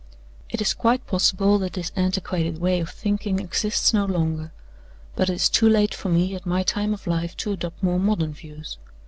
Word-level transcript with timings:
It 0.49 0.61
is 0.61 0.73
quite 0.73 1.05
possible 1.05 1.59
that 1.59 1.73
this 1.73 1.91
antiquated 1.95 2.57
way 2.57 2.79
of 2.79 2.89
thinking 2.89 3.37
exists 3.39 3.93
no 3.93 4.03
longer; 4.05 4.51
but 5.15 5.29
it 5.29 5.33
is 5.33 5.47
too 5.47 5.69
late 5.69 5.93
for 5.93 6.09
me, 6.09 6.33
at 6.33 6.43
my 6.43 6.63
time 6.63 6.91
of 6.95 7.05
life, 7.05 7.37
to 7.37 7.51
adopt 7.51 7.83
more 7.83 7.99
modern 7.99 8.33
views. 8.33 8.79